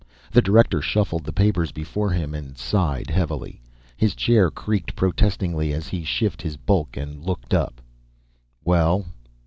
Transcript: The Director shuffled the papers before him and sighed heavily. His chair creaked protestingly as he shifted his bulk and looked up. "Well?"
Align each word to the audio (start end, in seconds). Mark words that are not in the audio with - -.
The 0.31 0.41
Director 0.41 0.81
shuffled 0.81 1.25
the 1.25 1.31
papers 1.31 1.71
before 1.71 2.09
him 2.09 2.33
and 2.33 2.57
sighed 2.57 3.11
heavily. 3.11 3.61
His 3.95 4.15
chair 4.15 4.49
creaked 4.49 4.95
protestingly 4.95 5.73
as 5.73 5.89
he 5.89 6.03
shifted 6.03 6.41
his 6.41 6.57
bulk 6.57 6.97
and 6.97 7.23
looked 7.23 7.53
up. 7.53 7.79
"Well?" 8.65 9.05